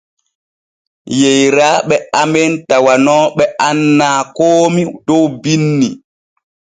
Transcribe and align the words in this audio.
Yeyraaɓe 1.19 1.95
amen 2.21 2.51
tawanooɓe 2.67 3.43
annaa 3.67 4.19
koomi 4.35 4.81
dow 5.07 5.25
binni. 5.41 5.89